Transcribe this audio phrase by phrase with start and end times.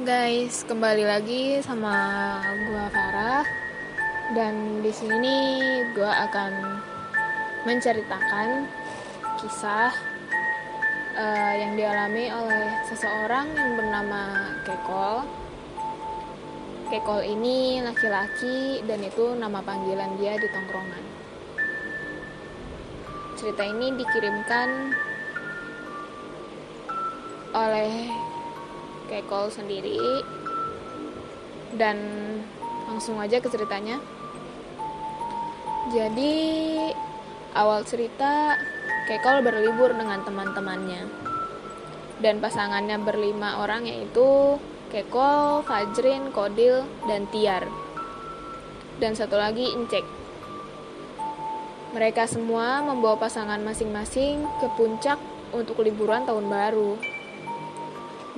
[0.00, 1.92] guys, kembali lagi sama
[2.72, 3.44] gua Farah
[4.32, 5.36] dan di sini
[5.92, 6.80] gua akan
[7.68, 8.64] menceritakan
[9.36, 9.92] kisah
[11.20, 15.28] uh, yang dialami oleh seseorang yang bernama Kekol.
[16.88, 21.04] Kekol ini laki-laki dan itu nama panggilan dia di tongkrongan.
[23.36, 24.96] Cerita ini dikirimkan
[27.52, 28.27] oleh
[29.08, 30.22] Kekol sendiri
[31.74, 31.96] dan
[32.88, 34.00] langsung aja ke ceritanya.
[35.88, 36.36] Jadi
[37.56, 38.60] awal cerita
[39.08, 41.08] Kekol berlibur dengan teman-temannya
[42.20, 47.68] dan pasangannya berlima orang yaitu Kekol, Fajrin, Kodil, dan Tiar.
[49.00, 50.04] Dan satu lagi Incek.
[51.92, 55.16] Mereka semua membawa pasangan masing-masing ke puncak
[55.56, 57.17] untuk liburan tahun baru.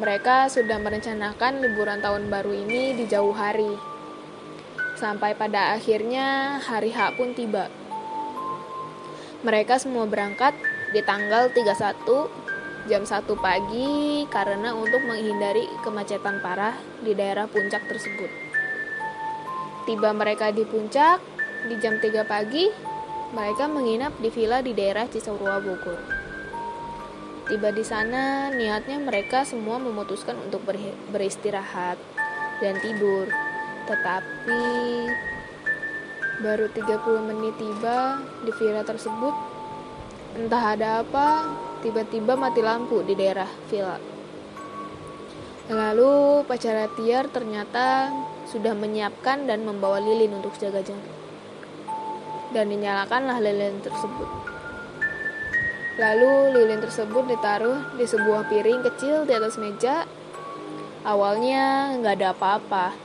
[0.00, 3.76] Mereka sudah merencanakan liburan tahun baru ini di jauh hari.
[4.96, 7.68] Sampai pada akhirnya hari H pun tiba.
[9.44, 10.56] Mereka semua berangkat
[10.96, 18.32] di tanggal 31 jam 1 pagi karena untuk menghindari kemacetan parah di daerah puncak tersebut.
[19.84, 21.20] Tiba mereka di puncak
[21.68, 22.72] di jam 3 pagi,
[23.36, 26.19] mereka menginap di villa di daerah Cisarua Bogor.
[27.50, 30.62] Tiba di sana, niatnya mereka semua memutuskan untuk
[31.10, 31.98] beristirahat
[32.62, 33.26] dan tidur.
[33.90, 34.62] Tetapi
[36.46, 39.34] baru 30 menit tiba di villa tersebut,
[40.38, 41.50] entah ada apa,
[41.82, 43.98] tiba-tiba mati lampu di daerah villa.
[45.66, 48.14] Lalu pacar Tiar ternyata
[48.46, 51.10] sudah menyiapkan dan membawa lilin untuk jaga-jaga.
[52.54, 54.59] Dan dinyalakanlah lilin tersebut.
[56.00, 60.08] Lalu lilin tersebut ditaruh di sebuah piring kecil di atas meja.
[61.04, 62.96] Awalnya nggak ada apa-apa,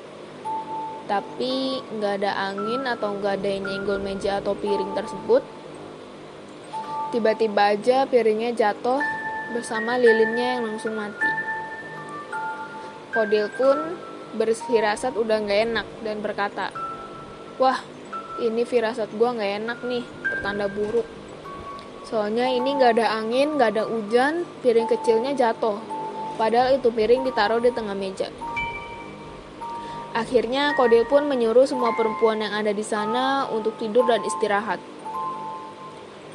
[1.04, 5.44] tapi nggak ada angin atau nggak ada yang nyenggol meja atau piring tersebut.
[7.12, 9.04] Tiba-tiba aja piringnya jatuh
[9.52, 11.28] bersama lilinnya yang langsung mati.
[13.12, 14.00] Kodil pun
[14.40, 16.72] berfirasat udah nggak enak dan berkata,
[17.60, 17.80] Wah,
[18.40, 21.25] ini firasat gua nggak enak nih, pertanda buruk.
[22.06, 25.82] Soalnya ini nggak ada angin, nggak ada hujan, piring kecilnya jatuh.
[26.38, 28.30] Padahal itu piring ditaruh di tengah meja.
[30.14, 34.80] Akhirnya Kodil pun menyuruh semua perempuan yang ada di sana untuk tidur dan istirahat.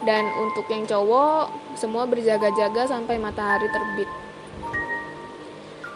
[0.05, 4.11] Dan untuk yang cowok, semua berjaga-jaga sampai matahari terbit.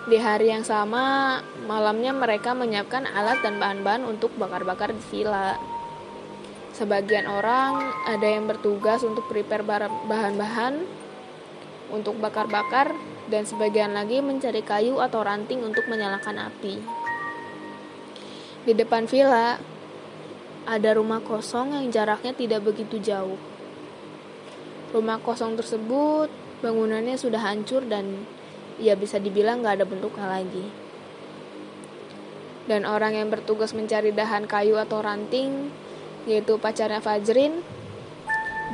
[0.05, 5.56] Di hari yang sama, malamnya mereka menyiapkan alat dan bahan-bahan untuk bakar-bakar di villa.
[6.75, 9.62] Sebagian orang ada yang bertugas untuk prepare
[10.11, 10.83] bahan-bahan
[11.95, 12.91] untuk bakar-bakar
[13.31, 16.83] dan sebagian lagi mencari kayu atau ranting untuk menyalakan api.
[18.67, 19.62] Di depan villa
[20.67, 23.39] ada rumah kosong yang jaraknya tidak begitu jauh.
[24.91, 26.27] Rumah kosong tersebut
[26.59, 28.27] bangunannya sudah hancur dan
[28.83, 30.67] ya bisa dibilang gak ada bentuknya lagi.
[32.67, 35.69] Dan orang yang bertugas mencari dahan kayu atau ranting
[36.25, 37.61] yaitu pacarnya Fajrin.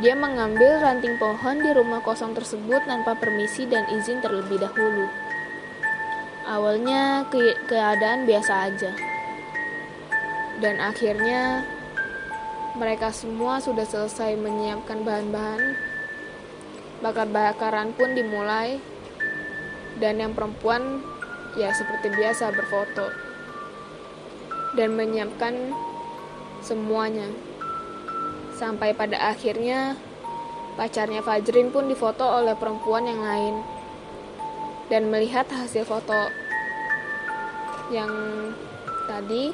[0.01, 5.11] Dia mengambil ranting pohon di rumah kosong tersebut tanpa permisi dan izin terlebih dahulu.
[6.47, 8.91] Awalnya ke keadaan biasa aja.
[10.63, 11.67] Dan akhirnya
[12.79, 15.77] mereka semua sudah selesai menyiapkan bahan-bahan.
[17.05, 18.81] Bakar-bakaran pun dimulai.
[20.01, 21.03] Dan yang perempuan
[21.59, 23.11] ya seperti biasa berfoto.
[24.79, 25.77] Dan menyiapkan
[26.61, 27.29] semuanya.
[28.57, 29.97] Sampai pada akhirnya
[30.77, 33.55] pacarnya Fajrin pun difoto oleh perempuan yang lain.
[34.93, 36.29] Dan melihat hasil foto
[37.91, 38.11] yang
[39.07, 39.51] tadi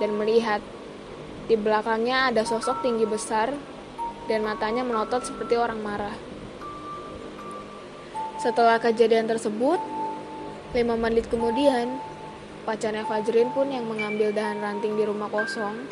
[0.00, 0.60] dan melihat
[1.44, 3.52] di belakangnya ada sosok tinggi besar
[4.28, 6.16] dan matanya melotot seperti orang marah.
[8.40, 9.80] Setelah kejadian tersebut,
[10.72, 12.00] lima menit kemudian,
[12.64, 15.84] Pacarnya Fajrin pun yang mengambil dahan ranting di rumah kosong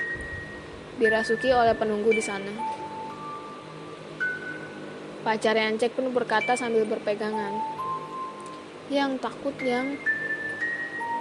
[0.96, 2.48] dirasuki oleh penunggu di sana.
[5.20, 7.60] Pacarnya Ancek pun berkata sambil berpegangan.
[8.88, 10.00] Yang takut yang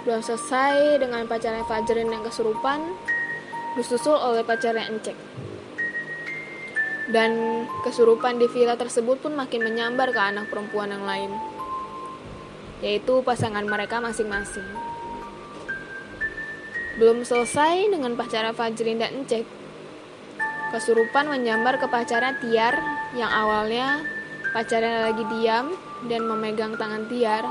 [0.08, 2.96] belum selesai dengan pacarnya Fajrin yang kesurupan
[3.78, 5.14] disusul oleh pacarnya Encek.
[7.12, 11.30] Dan kesurupan di villa tersebut pun makin menyambar ke anak perempuan yang lain,
[12.80, 14.81] yaitu pasangan mereka masing-masing.
[17.00, 19.48] Belum selesai dengan pacara Fajrin dan Encek.
[20.72, 22.76] Kesurupan menyambar ke pacarnya Tiar
[23.16, 24.04] yang awalnya
[24.52, 25.72] pacarnya lagi diam
[26.08, 27.44] dan memegang tangan Tiar.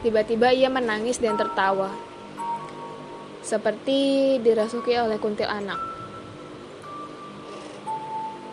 [0.00, 1.94] Tiba-tiba ia menangis dan tertawa,
[3.38, 5.78] seperti dirasuki oleh kuntil anak.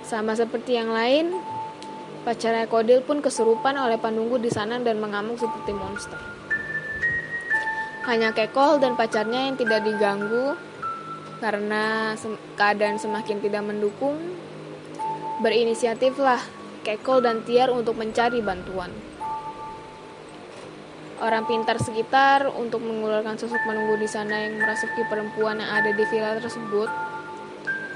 [0.06, 1.33] Sama seperti yang lain,
[2.21, 6.38] pacarnya Kodil pun kesurupan oleh penunggu di sana dan mengamuk seperti monster.
[8.09, 10.57] Hanya Kekol dan pacarnya yang tidak diganggu
[11.38, 12.17] karena
[12.57, 14.17] keadaan semakin tidak mendukung.
[15.45, 16.41] Berinisiatiflah
[16.81, 18.89] Kekol dan Tiar untuk mencari bantuan
[21.19, 26.03] orang pintar sekitar untuk mengeluarkan sosok menunggu di sana yang merasuki perempuan yang ada di
[26.07, 26.89] villa tersebut.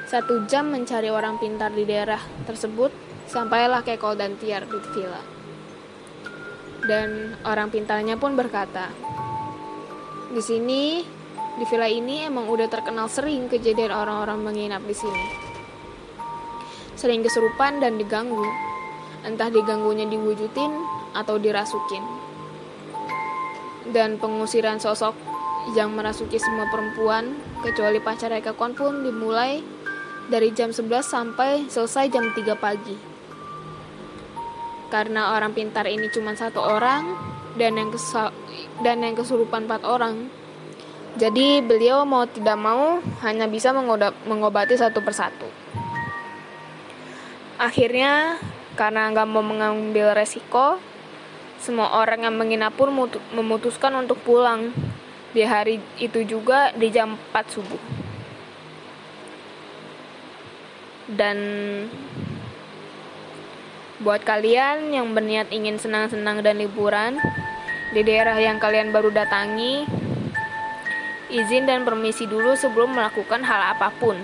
[0.07, 2.92] Satu jam mencari orang pintar di daerah tersebut,
[3.25, 5.24] sampailah Kekol dan Tiar di villa.
[6.83, 8.92] Dan orang pintarnya pun berkata,
[10.31, 11.04] di sini,
[11.60, 15.25] di villa ini emang udah terkenal sering kejadian orang-orang menginap di sini.
[16.96, 18.48] Sering kesurupan dan diganggu,
[19.28, 20.72] entah diganggunya diwujudin
[21.18, 22.24] atau dirasukin
[23.92, 25.12] dan pengusiran sosok
[25.75, 29.60] yang merasuki semua perempuan kecuali pacar Kon pun dimulai
[30.31, 32.96] dari jam 11 sampai selesai jam 3 pagi.
[34.88, 37.90] Karena orang pintar ini cuma satu orang dan yang
[38.82, 40.30] dan yang kesurupan empat orang.
[41.14, 43.70] Jadi beliau mau tidak mau hanya bisa
[44.26, 45.46] mengobati satu persatu.
[47.62, 48.42] Akhirnya
[48.74, 50.82] karena nggak mau mengambil resiko,
[51.62, 52.90] semua orang yang menginap pun
[53.32, 54.74] memutuskan untuk pulang
[55.38, 57.84] di hari itu juga di jam 4 subuh.
[61.14, 61.38] Dan
[64.04, 67.18] buat kalian yang berniat ingin senang-senang dan liburan
[67.96, 69.88] di daerah yang kalian baru datangi,
[71.32, 74.20] izin dan permisi dulu sebelum melakukan hal apa pun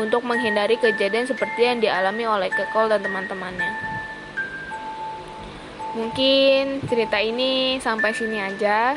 [0.00, 3.72] untuk menghindari kejadian seperti yang dialami oleh Kekol dan teman-temannya.
[5.90, 8.94] Mungkin cerita ini sampai sini aja.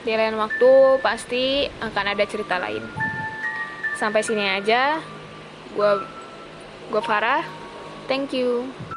[0.00, 2.80] Di lain waktu pasti akan ada cerita lain.
[4.00, 4.96] Sampai sini aja.
[5.76, 6.00] Gue
[6.88, 7.59] gue Farah.
[8.10, 8.90] Thank you.